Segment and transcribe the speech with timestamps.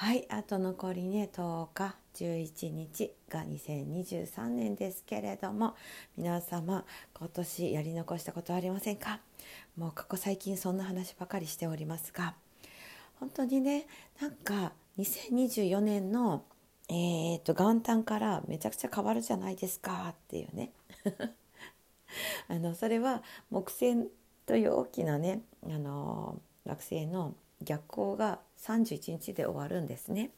[0.00, 5.74] はいあと残りね10日11日が2023年ですけれども
[6.16, 9.18] 皆様今年やり残したことはありませんか？
[9.76, 12.36] もうここ最近そんな話ばかりしておりますが
[13.18, 13.88] 本当にね
[14.20, 16.44] なんか2024年の
[16.88, 20.70] えーと、元旦からめちゃくちゃ変わるじゃないですかっていうね。
[22.46, 24.08] あのそれは木星
[24.46, 30.30] という大きなねあの惑星の逆行が31日で終わるんですね。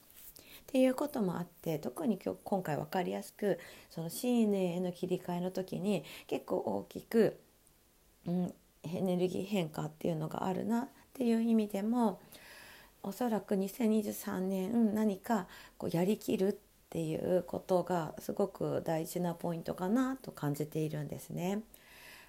[0.62, 7.40] っていうこともあって特に今日今回分かりやすくその新年への切り替えの時に結構大きく、
[8.26, 8.54] うん、
[8.84, 12.20] エネルギー変化っていうのがあるなっていう意味でも
[13.02, 16.56] おそらく2023年何かこうやりきるっ
[16.90, 21.62] ていうことがすごく大事なポイントかなと感じているんですね。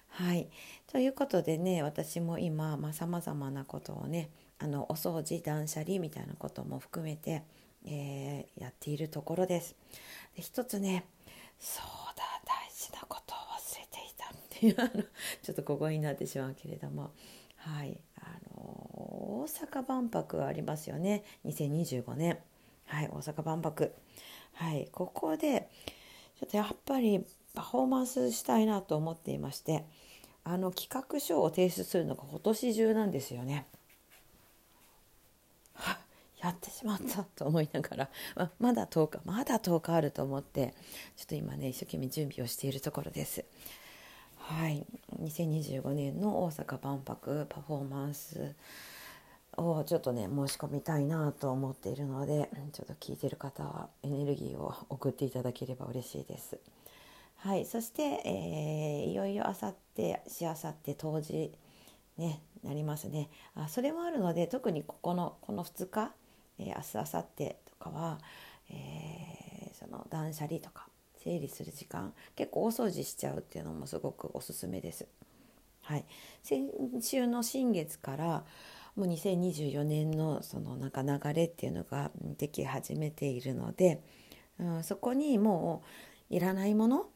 [0.08, 0.48] はい、
[0.88, 4.28] ということでね私も今さまざ、まなことをね
[4.62, 7.42] あのお掃除断捨離みたいなことも含めて、
[7.84, 9.74] えー、やっているところです。
[10.36, 11.04] で一つね
[11.58, 11.84] そう
[12.16, 15.08] だ大事なことを忘れていたっていう
[15.42, 17.10] ちょっと小声になってしまうけれども
[17.56, 22.38] はいあの大阪万博ありますよね2025年
[22.86, 23.92] はい大阪万博
[24.52, 25.70] はいここで
[26.38, 29.84] ちょっとやっぱりパフォーマンスしたいなと思っていまして
[30.44, 33.66] あの企画書を提出するのが今年中なんですよね。
[36.42, 40.74] やってしまったと思いながら、ままだ10日まだ10日あると思って
[41.16, 43.44] ちょっと今ね一生懸命準備をしているところです。
[44.36, 44.84] はい
[45.20, 48.54] 2025年の大阪万博パフォーマンス
[49.56, 56.58] をちょっとね申し込みたいなと思っているのでちょっと聞いてる方はエネルギーを送っていただければ嬉しいです。
[57.36, 61.52] はい、そして、えー、いよいよあさってしあさって当時
[62.16, 66.12] ねなりますねあそれもあるので特にここのこの2日
[66.68, 68.18] えー、明日明後日とかは、
[68.70, 70.86] えー、その断捨離とか
[71.16, 75.06] 整理する時間結構大掃除しちゃうっていうのもすごくおすすめです。
[75.82, 76.04] はい、
[76.42, 78.44] 先週の新月から
[78.94, 84.02] もう2024年のそのなんか流れっていうのができ始めているので、
[84.58, 85.82] うん、そこにも
[86.30, 87.06] ういらないもの、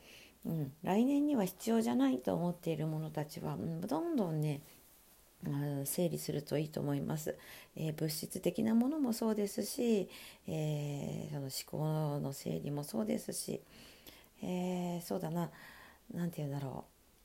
[0.45, 4.63] うん、来年には必要じゃないと思っているものたちは、うん、どんどんね
[5.85, 7.37] 整理するといいと思います、
[7.77, 10.09] えー、物質的なものもそうですし、
[10.49, 11.51] えー、その思
[12.19, 13.61] 考の整理もそうですし、
[14.43, 15.51] えー、そうだな。
[16.13, 16.85] 何て言うんだろ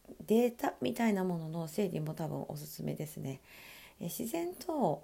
[0.09, 0.13] う。
[0.27, 3.39] データみたいなものの整理も多分おすすめですね、
[3.99, 5.03] え自然と、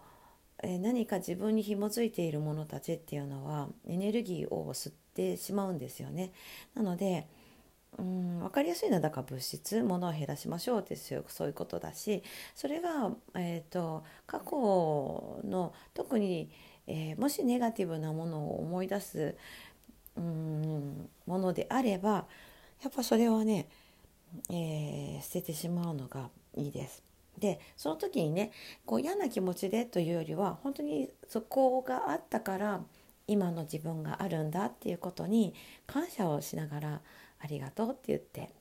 [0.63, 6.31] え何か自分に紐づいているものたちっていうのはエネルギーを吸ってしまうんですよね。
[6.73, 7.27] なので
[7.97, 11.15] うん分かりやすいのはだから物質物を減らしましょうってそ
[11.45, 16.49] ういうことだしそれが、えーと、過去の特に、
[16.85, 19.35] えー、もしネガティブなものを思い出す
[20.15, 22.25] うんものであれば
[22.83, 23.67] やっぱそれはね、
[24.49, 27.03] えー、捨ててしまうのがいいです。
[27.37, 28.51] でその時にね
[28.85, 32.81] こう嫌な気持ちでというよりは本当にそこがあったから
[33.27, 35.53] 今の自分があるんだっていうことに
[35.85, 37.01] 感謝をしながら
[37.39, 38.53] ありがとうって言って、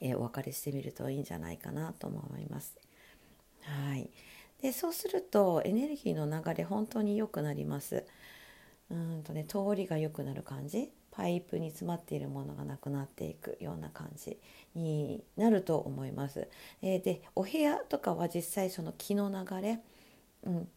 [0.00, 2.76] えー、お別れしてみるといいんじゃないかなと思います。
[3.62, 4.10] はい
[4.60, 8.04] でそうするとエネルギーの流れ本当に良くなります。
[8.90, 14.38] うんとね通りが良くなる感じパイプに詰まっているものがなくなっていくような感じ
[14.74, 16.48] になると思います。
[16.82, 19.80] えー、でお部屋とかは実際その気の流れ、
[20.44, 20.68] うん、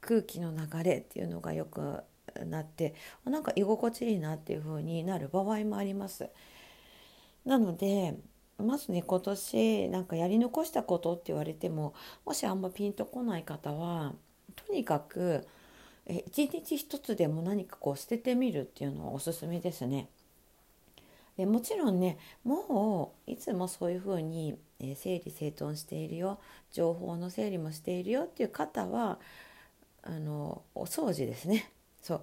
[0.00, 2.02] 空気の流れっていうのがよく
[2.46, 6.28] なってなんか居心地いいなっていう風になる場合もあります。
[7.44, 8.16] なので
[8.58, 11.94] まずね今年なんかやり残したことって言われても
[12.24, 14.14] もしあんまピンとこない方は
[14.54, 15.46] とにかく
[16.06, 20.08] え一日一つでも何かこう捨ててみるっていうのはおすすめですね。
[21.36, 26.38] でもちろんねもういつもそういうふうに、え整理整頓しているよ
[26.72, 29.18] 情報の整理もしているよっていう方は
[30.02, 31.70] あのお掃除ですね
[32.02, 32.22] そう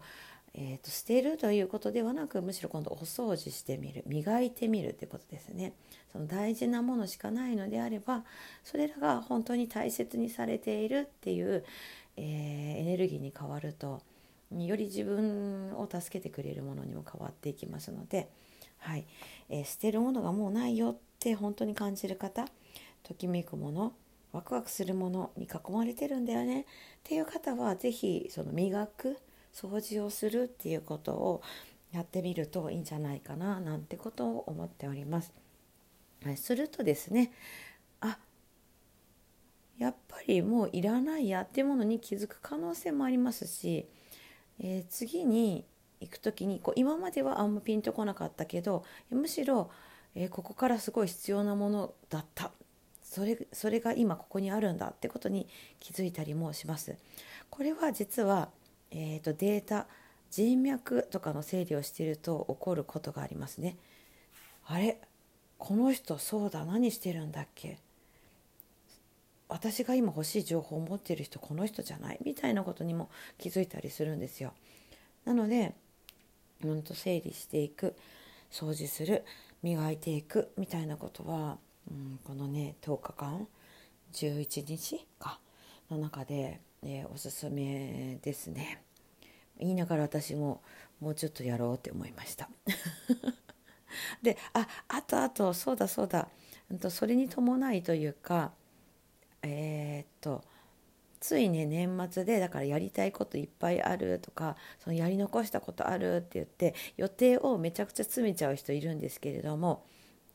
[0.53, 5.73] えーと、捨てるということではなくむしろ今度お掃除してみる磨いてみるということですね。
[6.11, 8.23] その大事なものしかないのであれば
[8.63, 11.63] それらが本当に大切にされているっていう、
[12.15, 14.01] えー、エネルギーに変わると
[14.51, 18.29] より自分を助けてくれるものにも変わっていきますので、
[18.79, 19.05] はい。
[19.49, 22.47] えー、捨てるものがもうないよって本当に感じる方
[23.03, 23.93] ときめくもの
[24.33, 26.65] ワクワクするものに囲まれてるんだよねっ
[27.03, 29.17] ていう方は是非その磨く
[29.59, 31.41] 掃除をするっていうことを
[31.91, 35.33] やってみるといいんじゃないかななんてことを思っております。
[36.35, 37.31] するとですね
[38.01, 38.17] あ
[39.77, 43.87] やっぱりもういらないやっていうものに気づく可能性もありますし、
[44.59, 45.65] えー、次に
[46.01, 49.71] 行く時にこう今まではあんまピンとこなかったけどむしろ、
[50.15, 52.51] えー、ここからすごい必要なものだった
[53.03, 55.47] それそれが今ここにあるんだってことに
[55.79, 56.97] 気づいたりもします。
[57.49, 58.49] これは実は、
[58.91, 59.87] えーと、データ
[60.29, 63.77] 人脈とかの整理をしていると起こることがありますね。
[64.65, 64.99] あれ
[65.57, 67.79] この人そうだ何してるんだっけ？
[69.49, 72.19] 私が今欲しい情報を持っている人この人じゃない？
[72.23, 74.53] みたいなことにも気づいたりするんですよ。
[75.25, 75.73] なので
[76.63, 77.95] うんと整理していく
[78.51, 79.23] 掃除する
[79.63, 81.57] 磨いていくみたいなことは、
[81.89, 83.47] うん、このね10日間
[84.13, 85.39] 11日か
[85.89, 88.81] の中で、えー、おすすめですね。
[89.59, 90.61] 言いながら私も
[91.01, 92.49] もうちょっとやろうって思いました。
[94.23, 96.29] でああとあとそうだそうだ
[96.89, 98.53] それに伴いというか
[99.41, 100.43] えー、っと
[101.19, 109.85] ついね年末でだからやりたいこといっぱいあるとかそのやり残したことあるって言って予定をめちゃくちゃ詰めちゃう人いるんですけれども、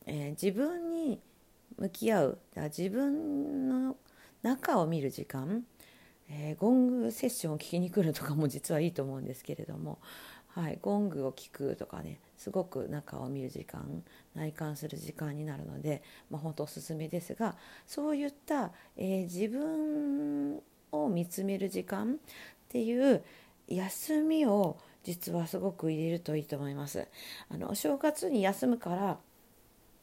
[0.05, 1.19] えー、自分に
[1.77, 3.97] 向き合うだから自分の
[4.43, 5.65] 中を見る時間、
[6.29, 9.99] えー、ゴングセッションを聞きに来るとかも実はいいと思うんですけれども、
[10.47, 14.03] はい、ゴングを聞くとかねすごく中を見る時間
[14.35, 17.55] 内観する時間になるので、まあ、本当おすすめですが
[17.85, 20.61] そういった、えー、自分
[20.91, 22.17] を見つめる時間っ
[22.69, 23.23] ていう
[23.67, 27.07] 休みを実はすごく入れるといいと思います。
[27.49, 29.17] あのお正月に休むから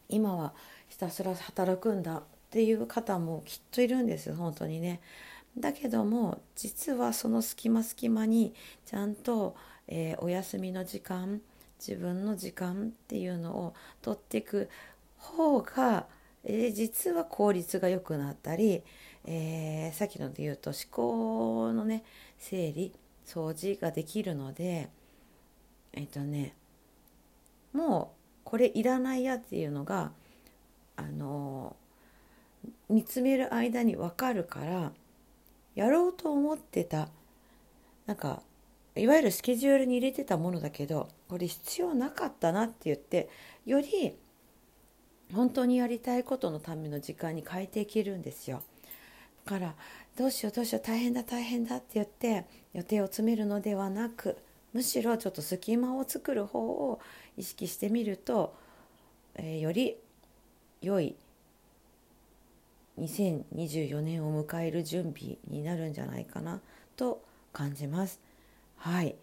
[0.08, 0.52] 今は
[0.88, 5.00] ひたすら働くんだっていう方もきっといるんです本当にね。
[5.58, 8.54] だけども実はその隙間隙間に
[8.86, 9.56] ちゃんと、
[9.88, 11.40] えー、お休みの時間
[11.78, 14.68] 自分の時間っていうのを取っていく
[15.16, 16.06] 方が、
[16.44, 18.82] えー、実は効率が良くなったり、
[19.24, 22.04] えー、さっきので言うと思考のね
[22.38, 22.92] 整理
[23.26, 24.88] 掃除ができるので
[25.92, 26.54] えっ、とね
[27.72, 30.12] もうこれいらないやっていうのが
[30.96, 31.76] あの
[32.88, 34.92] 見つめる間に分かるから
[35.74, 37.08] やろうと思ってた
[38.06, 38.42] なんか
[38.96, 43.28] いわゆるスケジュールに入れてたものだけどこれ必要なかったなって言って
[43.64, 44.16] より
[45.32, 48.62] 本当にやりたいことのための時間に変えていけるんですよ。
[49.44, 49.74] だから
[50.16, 52.44] どうしようどうしよう大変だ大変だって言って
[52.74, 54.36] 予定を詰めるのではなく
[54.72, 57.00] むしろちょっと隙間を作る方を
[57.36, 58.54] 意識してみると、
[59.34, 59.96] えー、より
[60.82, 61.16] 良い
[63.00, 66.60] 2024年を迎える準備になるんじゃないかな
[66.96, 68.20] と感じます。
[68.76, 69.16] はい。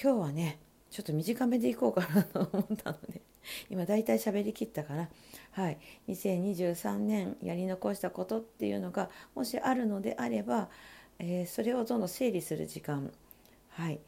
[0.00, 0.58] 今日はね
[0.90, 3.20] ちょっと短めでいこうかなと思ったので
[3.70, 5.08] 今大体喋りきったかな。
[5.52, 5.78] はい。
[6.08, 10.68] 2023年やり残したことっていうのがもしあるのであれば、
[11.18, 13.12] えー、それをどんどん整理する時間。
[13.70, 14.00] はい。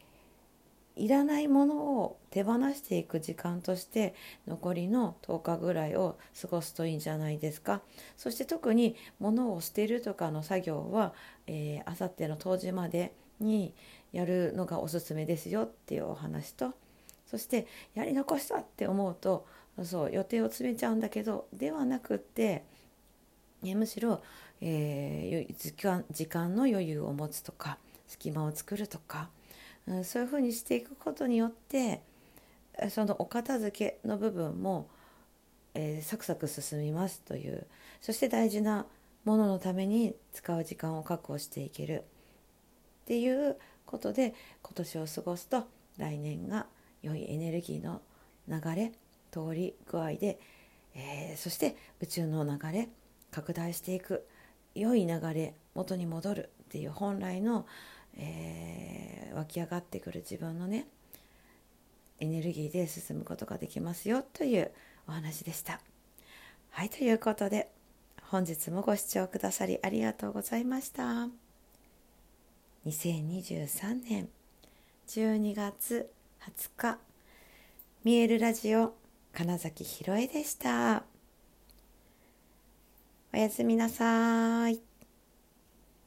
[0.99, 4.15] いらないものを手放していく時間として
[4.47, 7.81] 残りの10日ぐらいを過ごすといいんじゃないですか。
[8.17, 11.15] そして特に物を捨てるとかの作業は
[11.85, 13.75] あさっての冬至までに
[14.13, 16.73] やるのがおすすめですよっていうお話と
[17.27, 19.47] そしてやり残したって思うと
[19.85, 22.65] そう予定を詰めちゃうんだけどではなくって、
[23.63, 24.23] ね、むしろ、
[24.61, 29.29] えー、時間時間の余裕を持つとか隙間を作るとか、
[29.89, 32.03] うん、そういうふうにしていくことによって
[32.91, 34.89] そのお片付けの部分も、
[35.75, 37.67] えー、サクサク進みますという
[38.01, 38.87] そして大事な
[39.25, 42.05] もののために使う時間を確保していける
[43.03, 45.65] っていうことで今年を過ごすと
[45.97, 46.67] 来年が
[47.03, 48.03] 良いエネルギーの
[48.47, 48.93] 流れ
[49.31, 50.39] 通り具合で、
[50.95, 52.89] えー、そして宇宙の流れ
[53.31, 54.27] 拡大していく
[54.75, 57.67] 良い流れ元に戻るっていう本来の、
[58.19, 60.87] えー、湧き上がってくる自分のね
[62.21, 64.71] エネルギーで進むことができますよという
[65.07, 65.81] お話でした。
[66.71, 67.71] はいということで
[68.23, 71.29] 本日もご視聴くださりありがとうございました。
[72.87, 74.29] 2023年
[75.09, 76.11] 12月
[76.41, 76.99] 20日
[78.05, 78.95] 見えるラジオ
[79.35, 81.03] 金崎ひろえでした
[83.33, 84.88] おやすみなさい